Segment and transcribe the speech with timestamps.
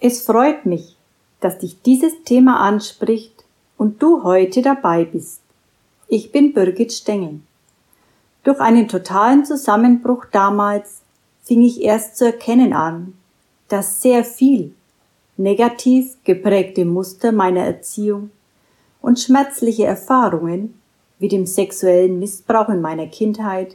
[0.00, 0.96] Es freut mich,
[1.40, 3.44] dass dich dieses Thema anspricht
[3.76, 5.40] und du heute dabei bist.
[6.06, 7.40] Ich bin Birgit Stengel.
[8.44, 11.02] Durch einen totalen Zusammenbruch damals
[11.42, 13.14] fing ich erst zu erkennen an,
[13.66, 14.72] dass sehr viel
[15.36, 18.30] negativ geprägte Muster meiner Erziehung
[19.02, 20.80] und schmerzliche Erfahrungen
[21.18, 23.74] wie dem sexuellen Missbrauch in meiner Kindheit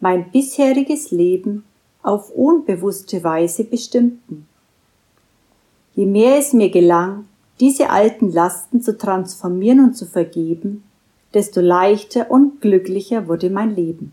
[0.00, 1.64] mein bisheriges Leben
[2.02, 4.48] auf unbewusste Weise bestimmten.
[5.94, 7.26] Je mehr es mir gelang,
[7.60, 10.82] diese alten Lasten zu transformieren und zu vergeben,
[11.34, 14.12] desto leichter und glücklicher wurde mein Leben.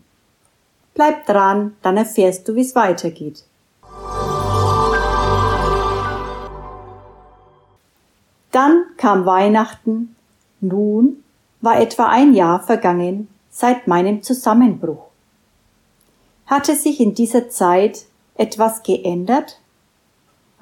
[0.94, 3.44] Bleib dran, dann erfährst du, wie es weitergeht.
[8.52, 10.14] Dann kam Weihnachten,
[10.60, 11.24] nun
[11.62, 15.06] war etwa ein Jahr vergangen seit meinem Zusammenbruch.
[16.46, 18.04] Hatte sich in dieser Zeit
[18.36, 19.58] etwas geändert?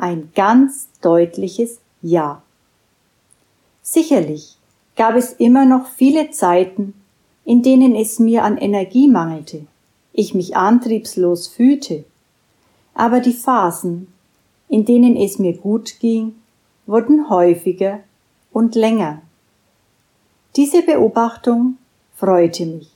[0.02, 2.42] Ein ganz deutliches Ja.
[3.82, 4.56] Sicherlich
[4.96, 6.94] gab es immer noch viele Zeiten,
[7.44, 9.66] in denen es mir an Energie mangelte,
[10.14, 12.06] ich mich antriebslos fühlte,
[12.94, 14.10] aber die Phasen,
[14.70, 16.34] in denen es mir gut ging,
[16.86, 18.00] wurden häufiger
[18.52, 19.20] und länger.
[20.56, 21.76] Diese Beobachtung
[22.16, 22.90] freute mich.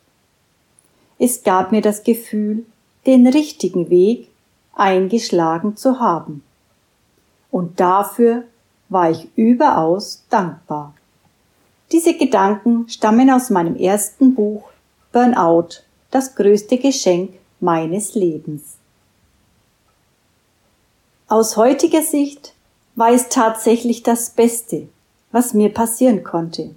[1.19, 2.65] Es gab mir das Gefühl,
[3.05, 4.29] den richtigen Weg
[4.73, 6.43] eingeschlagen zu haben.
[7.55, 8.43] Und dafür
[8.89, 10.93] war ich überaus dankbar.
[11.93, 14.65] Diese Gedanken stammen aus meinem ersten Buch
[15.13, 18.75] Burnout, das größte Geschenk meines Lebens.
[21.29, 22.55] Aus heutiger Sicht
[22.97, 24.89] war es tatsächlich das Beste,
[25.31, 26.75] was mir passieren konnte.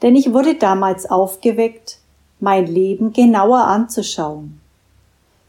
[0.00, 1.98] Denn ich wurde damals aufgeweckt,
[2.38, 4.60] mein Leben genauer anzuschauen.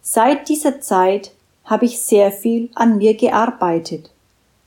[0.02, 1.35] Seit dieser Zeit
[1.66, 4.12] habe ich sehr viel an mir gearbeitet,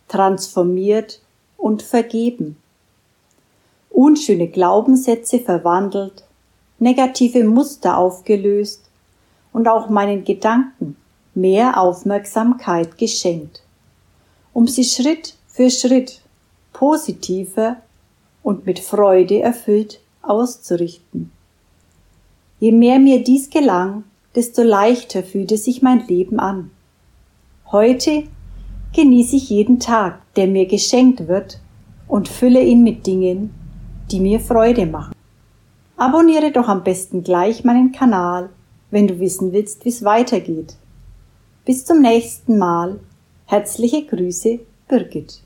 [0.08, 1.20] transformiert
[1.56, 2.56] und vergeben.
[3.90, 6.24] Unschöne Glaubenssätze verwandelt,
[6.78, 8.82] negative Muster aufgelöst
[9.52, 10.96] und auch meinen Gedanken
[11.34, 13.62] mehr Aufmerksamkeit geschenkt,
[14.52, 16.20] um sie Schritt für Schritt
[16.72, 17.76] positiver
[18.42, 21.32] und mit Freude erfüllt auszurichten.
[22.60, 24.04] Je mehr mir dies gelang,
[24.34, 26.70] desto leichter fühlte sich mein Leben an.
[27.70, 28.24] Heute
[28.94, 31.60] genieße ich jeden Tag, der mir geschenkt wird,
[32.06, 33.52] und fülle ihn mit Dingen,
[34.10, 35.12] die mir Freude machen.
[35.98, 38.48] Abonniere doch am besten gleich meinen Kanal,
[38.90, 40.76] wenn du wissen willst, wie es weitergeht.
[41.66, 43.00] Bis zum nächsten Mal.
[43.44, 45.42] Herzliche Grüße, Birgit.